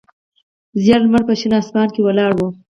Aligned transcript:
زیړ 0.83 0.99
لمر 1.05 1.21
په 1.27 1.33
شین 1.39 1.53
اسمان 1.61 1.87
کې 1.93 2.01
ولاړ 2.03 2.31
و. 2.35 2.39